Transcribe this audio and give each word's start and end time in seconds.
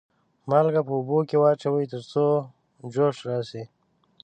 مالګه 0.49 0.81
په 0.87 0.93
اوبو 0.97 1.17
کې 1.29 1.37
واچوئ 1.39 1.85
تر 1.91 2.01
څو 2.11 2.25
جوش 2.93 3.17
راشي. 3.29 3.63